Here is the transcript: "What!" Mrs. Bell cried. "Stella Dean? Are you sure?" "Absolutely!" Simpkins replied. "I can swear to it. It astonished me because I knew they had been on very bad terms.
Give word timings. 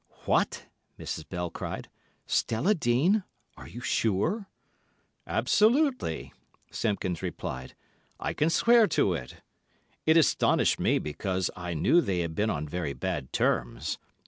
"What!" 0.25 0.65
Mrs. 0.97 1.29
Bell 1.29 1.51
cried. 1.51 1.87
"Stella 2.25 2.73
Dean? 2.73 3.23
Are 3.55 3.67
you 3.67 3.81
sure?" 3.81 4.49
"Absolutely!" 5.27 6.33
Simpkins 6.71 7.21
replied. 7.21 7.75
"I 8.19 8.33
can 8.33 8.49
swear 8.49 8.87
to 8.87 9.13
it. 9.13 9.43
It 10.07 10.17
astonished 10.17 10.79
me 10.79 10.97
because 10.97 11.51
I 11.55 11.75
knew 11.75 12.01
they 12.01 12.21
had 12.21 12.33
been 12.33 12.49
on 12.49 12.67
very 12.67 12.93
bad 12.93 13.31
terms. 13.31 13.99